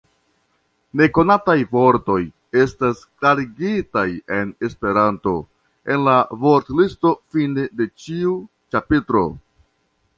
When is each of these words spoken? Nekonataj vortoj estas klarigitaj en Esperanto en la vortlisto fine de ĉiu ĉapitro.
Nekonataj 1.01 1.55
vortoj 1.75 2.15
estas 2.63 3.03
klarigitaj 3.03 4.07
en 4.39 4.55
Esperanto 4.71 5.35
en 5.97 6.03
la 6.11 6.17
vortlisto 6.47 7.15
fine 7.37 7.71
de 7.83 7.91
ĉiu 8.05 8.37
ĉapitro. 8.75 9.27